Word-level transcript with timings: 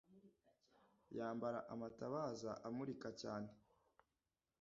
Yambara 1.17 1.59
amatabaza 1.73 2.51
amurika 2.67 3.09
cyane. 3.21 3.49